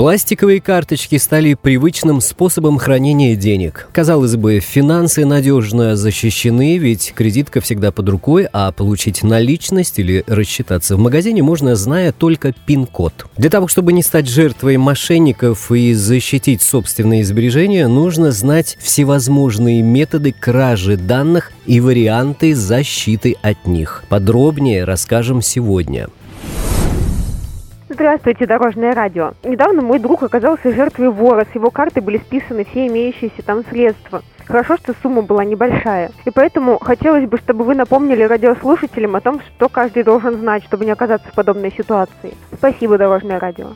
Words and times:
Пластиковые 0.00 0.62
карточки 0.62 1.18
стали 1.18 1.52
привычным 1.52 2.22
способом 2.22 2.78
хранения 2.78 3.36
денег. 3.36 3.86
Казалось 3.92 4.34
бы, 4.34 4.58
финансы 4.60 5.26
надежно 5.26 5.94
защищены, 5.94 6.78
ведь 6.78 7.12
кредитка 7.14 7.60
всегда 7.60 7.92
под 7.92 8.08
рукой, 8.08 8.48
а 8.50 8.72
получить 8.72 9.22
наличность 9.22 9.98
или 9.98 10.24
рассчитаться 10.26 10.96
в 10.96 11.00
магазине 11.00 11.42
можно, 11.42 11.76
зная 11.76 12.12
только 12.12 12.54
пин-код. 12.64 13.26
Для 13.36 13.50
того, 13.50 13.68
чтобы 13.68 13.92
не 13.92 14.02
стать 14.02 14.26
жертвой 14.26 14.78
мошенников 14.78 15.70
и 15.70 15.92
защитить 15.92 16.62
собственные 16.62 17.22
сбережения, 17.22 17.86
нужно 17.86 18.32
знать 18.32 18.78
всевозможные 18.80 19.82
методы 19.82 20.32
кражи 20.32 20.96
данных 20.96 21.52
и 21.66 21.78
варианты 21.78 22.54
защиты 22.54 23.36
от 23.42 23.66
них. 23.66 24.02
Подробнее 24.08 24.84
расскажем 24.84 25.42
сегодня. 25.42 26.08
Здравствуйте, 27.92 28.46
Дорожное 28.46 28.94
радио. 28.94 29.32
Недавно 29.42 29.82
мой 29.82 29.98
друг 29.98 30.22
оказался 30.22 30.72
жертвой 30.72 31.10
вора. 31.10 31.44
С 31.50 31.54
его 31.56 31.72
карты 31.72 32.00
были 32.00 32.18
списаны 32.18 32.64
все 32.64 32.86
имеющиеся 32.86 33.42
там 33.44 33.64
средства. 33.68 34.22
Хорошо, 34.46 34.76
что 34.76 34.94
сумма 35.02 35.22
была 35.22 35.44
небольшая. 35.44 36.12
И 36.24 36.30
поэтому 36.30 36.78
хотелось 36.78 37.28
бы, 37.28 37.36
чтобы 37.38 37.64
вы 37.64 37.74
напомнили 37.74 38.22
радиослушателям 38.22 39.16
о 39.16 39.20
том, 39.20 39.40
что 39.40 39.68
каждый 39.68 40.04
должен 40.04 40.38
знать, 40.38 40.62
чтобы 40.64 40.84
не 40.84 40.92
оказаться 40.92 41.28
в 41.32 41.34
подобной 41.34 41.72
ситуации. 41.72 42.34
Спасибо, 42.56 42.96
Дорожное 42.96 43.40
радио. 43.40 43.70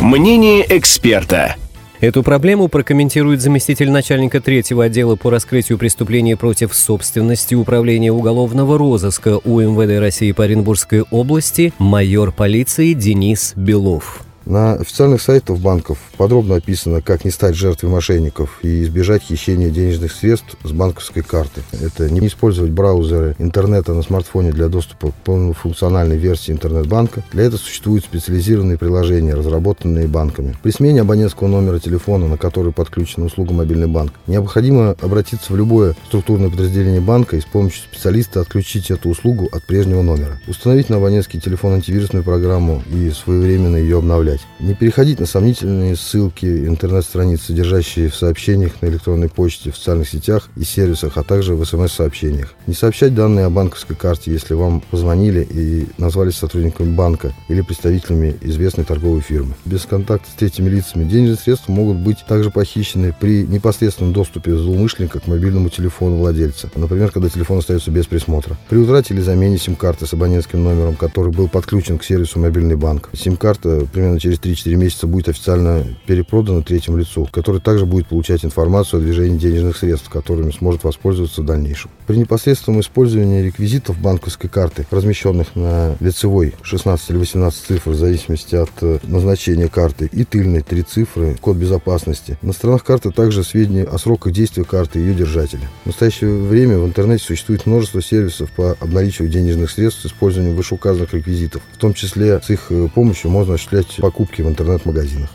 Мнение 0.00 0.64
эксперта. 0.74 1.56
Эту 2.00 2.22
проблему 2.22 2.68
прокомментирует 2.68 3.40
заместитель 3.40 3.90
начальника 3.90 4.40
третьего 4.40 4.84
отдела 4.84 5.16
по 5.16 5.30
раскрытию 5.30 5.78
преступлений 5.78 6.34
против 6.34 6.74
собственности 6.74 7.54
Управления 7.54 8.12
уголовного 8.12 8.76
розыска 8.76 9.38
УМВД 9.38 9.98
России 9.98 10.32
по 10.32 10.44
Оренбургской 10.44 11.04
области 11.10 11.72
майор 11.78 12.32
полиции 12.32 12.92
Денис 12.92 13.54
Белов. 13.56 14.25
На 14.46 14.74
официальных 14.74 15.22
сайтах 15.22 15.58
банков 15.58 15.98
подробно 16.16 16.54
описано, 16.54 17.02
как 17.02 17.24
не 17.24 17.32
стать 17.32 17.56
жертвой 17.56 17.90
мошенников 17.90 18.60
и 18.62 18.84
избежать 18.84 19.24
хищения 19.24 19.70
денежных 19.70 20.12
средств 20.12 20.56
с 20.62 20.70
банковской 20.70 21.24
карты. 21.24 21.62
Это 21.72 22.08
не 22.08 22.24
использовать 22.28 22.70
браузеры 22.70 23.34
интернета 23.40 23.92
на 23.92 24.02
смартфоне 24.02 24.52
для 24.52 24.68
доступа 24.68 25.10
к 25.10 25.14
полнофункциональной 25.24 26.16
версии 26.16 26.52
интернет-банка. 26.52 27.24
Для 27.32 27.42
этого 27.42 27.58
существуют 27.58 28.04
специализированные 28.04 28.78
приложения, 28.78 29.34
разработанные 29.34 30.06
банками. 30.06 30.56
При 30.62 30.70
смене 30.70 31.00
абонентского 31.00 31.48
номера 31.48 31.80
телефона, 31.80 32.28
на 32.28 32.38
который 32.38 32.72
подключена 32.72 33.26
услуга 33.26 33.52
мобильный 33.52 33.88
банк, 33.88 34.12
необходимо 34.28 34.94
обратиться 35.00 35.52
в 35.52 35.56
любое 35.56 35.96
структурное 36.06 36.50
подразделение 36.50 37.00
банка 37.00 37.36
и 37.36 37.40
с 37.40 37.46
помощью 37.46 37.82
специалиста 37.82 38.42
отключить 38.42 38.92
эту 38.92 39.08
услугу 39.08 39.48
от 39.50 39.64
прежнего 39.64 40.02
номера. 40.02 40.38
Установить 40.46 40.88
на 40.88 40.98
абонентский 40.98 41.40
телефон 41.40 41.74
антивирусную 41.74 42.22
программу 42.22 42.84
и 42.92 43.10
своевременно 43.10 43.76
ее 43.76 43.98
обновлять 43.98 44.35
читать. 44.36 44.46
Не 44.60 44.74
переходить 44.74 45.20
на 45.20 45.26
сомнительные 45.26 45.96
ссылки 45.96 46.66
интернет-страниц, 46.66 47.42
содержащие 47.42 48.08
в 48.08 48.14
сообщениях 48.14 48.80
на 48.80 48.86
электронной 48.86 49.28
почте, 49.28 49.70
в 49.70 49.76
социальных 49.76 50.08
сетях 50.08 50.48
и 50.56 50.64
сервисах, 50.64 51.16
а 51.16 51.22
также 51.22 51.54
в 51.54 51.64
смс-сообщениях. 51.64 52.54
Не 52.66 52.74
сообщать 52.74 53.14
данные 53.14 53.46
о 53.46 53.50
банковской 53.50 53.96
карте, 53.96 54.32
если 54.32 54.54
вам 54.54 54.82
позвонили 54.90 55.46
и 55.48 55.86
назвались 55.98 56.36
сотрудниками 56.36 56.94
банка 56.94 57.32
или 57.48 57.60
представителями 57.60 58.36
известной 58.42 58.84
торговой 58.84 59.20
фирмы. 59.20 59.54
Без 59.64 59.84
контакта 59.84 60.30
с 60.30 60.34
третьими 60.34 60.68
лицами 60.68 61.04
денежные 61.04 61.36
средства 61.36 61.72
могут 61.72 61.98
быть 61.98 62.18
также 62.26 62.50
похищены 62.50 63.14
при 63.18 63.46
непосредственном 63.46 64.12
доступе 64.12 64.56
злоумышленника 64.56 65.20
к 65.20 65.26
мобильному 65.26 65.68
телефону 65.68 66.16
владельца, 66.16 66.70
например, 66.74 67.10
когда 67.10 67.28
телефон 67.28 67.58
остается 67.58 67.90
без 67.90 68.06
присмотра. 68.06 68.56
При 68.68 68.78
утрате 68.78 69.14
или 69.14 69.20
замене 69.20 69.58
сим-карты 69.58 70.06
с 70.06 70.12
абонентским 70.12 70.62
номером, 70.62 70.96
который 70.96 71.32
был 71.32 71.48
подключен 71.48 71.98
к 71.98 72.04
сервису 72.04 72.38
мобильный 72.38 72.76
банк. 72.76 73.10
Сим-карта 73.12 73.86
примерно 73.92 74.20
через 74.26 74.40
3-4 74.40 74.74
месяца 74.74 75.06
будет 75.06 75.28
официально 75.28 75.84
перепродана 76.06 76.62
третьему 76.62 76.98
лицу, 76.98 77.28
который 77.30 77.60
также 77.60 77.86
будет 77.86 78.08
получать 78.08 78.44
информацию 78.44 78.98
о 78.98 79.02
движении 79.02 79.38
денежных 79.38 79.76
средств, 79.76 80.08
которыми 80.08 80.50
сможет 80.50 80.82
воспользоваться 80.82 81.42
в 81.42 81.44
дальнейшем. 81.44 81.90
При 82.06 82.16
непосредственном 82.16 82.80
использовании 82.80 83.42
реквизитов 83.42 83.98
банковской 83.98 84.50
карты, 84.50 84.86
размещенных 84.90 85.54
на 85.54 85.96
лицевой 86.00 86.54
16 86.62 87.10
или 87.10 87.18
18 87.18 87.66
цифр 87.66 87.90
в 87.90 87.94
зависимости 87.94 88.56
от 88.56 88.70
э, 88.80 88.98
назначения 89.04 89.68
карты, 89.68 90.08
и 90.10 90.24
тыльной 90.24 90.62
3 90.62 90.82
цифры, 90.82 91.36
код 91.40 91.56
безопасности. 91.56 92.38
На 92.42 92.52
сторонах 92.52 92.84
карты 92.84 93.12
также 93.12 93.44
сведения 93.44 93.84
о 93.84 93.98
сроках 93.98 94.32
действия 94.32 94.64
карты 94.64 94.98
и 94.98 95.02
ее 95.02 95.14
держателя. 95.14 95.68
В 95.84 95.86
настоящее 95.86 96.36
время 96.42 96.78
в 96.78 96.86
интернете 96.86 97.24
существует 97.24 97.66
множество 97.66 98.02
сервисов 98.02 98.50
по 98.52 98.72
обналичиванию 98.80 99.32
денежных 99.32 99.70
средств 99.70 100.02
с 100.02 100.06
использованием 100.06 100.56
вышеуказанных 100.56 101.14
реквизитов. 101.14 101.62
В 101.72 101.76
том 101.78 101.94
числе 101.94 102.40
с 102.40 102.50
их 102.50 102.66
э, 102.70 102.88
помощью 102.92 103.30
можно 103.30 103.54
осуществлять 103.54 103.96
покупки 103.98 104.15
покупки 104.16 104.40
в 104.40 104.48
интернет-магазинах. 104.48 105.28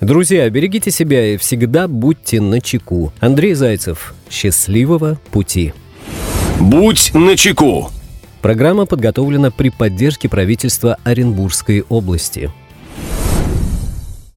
Друзья, 0.00 0.48
берегите 0.48 0.92
себя 0.92 1.34
и 1.34 1.36
всегда 1.36 1.88
будьте 1.88 2.40
на 2.40 2.60
чеку. 2.60 3.12
Андрей 3.20 3.54
Зайцев. 3.54 4.14
Счастливого 4.30 5.18
пути. 5.32 5.72
Будь 6.60 7.12
на 7.14 7.36
чеку. 7.36 7.90
Программа 8.42 8.86
подготовлена 8.86 9.50
при 9.50 9.70
поддержке 9.70 10.28
правительства 10.28 10.98
Оренбургской 11.02 11.84
области. 11.88 12.52